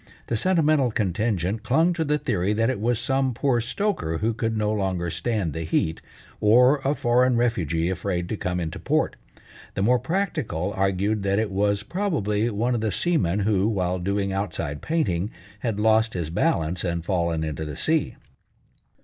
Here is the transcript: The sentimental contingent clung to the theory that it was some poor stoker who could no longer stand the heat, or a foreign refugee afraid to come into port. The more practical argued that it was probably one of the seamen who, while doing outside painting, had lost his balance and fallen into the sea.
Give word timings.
The 0.25 0.35
sentimental 0.35 0.89
contingent 0.89 1.61
clung 1.61 1.93
to 1.93 2.03
the 2.03 2.17
theory 2.17 2.53
that 2.53 2.71
it 2.71 2.79
was 2.79 2.97
some 2.97 3.35
poor 3.35 3.61
stoker 3.61 4.17
who 4.17 4.33
could 4.33 4.57
no 4.57 4.71
longer 4.71 5.11
stand 5.11 5.53
the 5.53 5.61
heat, 5.61 6.01
or 6.39 6.77
a 6.83 6.95
foreign 6.95 7.37
refugee 7.37 7.87
afraid 7.87 8.27
to 8.29 8.35
come 8.35 8.59
into 8.59 8.79
port. 8.79 9.15
The 9.75 9.83
more 9.83 9.99
practical 9.99 10.73
argued 10.75 11.21
that 11.21 11.37
it 11.37 11.51
was 11.51 11.83
probably 11.83 12.49
one 12.49 12.73
of 12.73 12.81
the 12.81 12.91
seamen 12.91 13.41
who, 13.41 13.67
while 13.69 13.99
doing 13.99 14.33
outside 14.33 14.81
painting, 14.81 15.29
had 15.59 15.79
lost 15.79 16.15
his 16.15 16.31
balance 16.31 16.83
and 16.83 17.05
fallen 17.05 17.43
into 17.43 17.63
the 17.63 17.75
sea. 17.75 18.15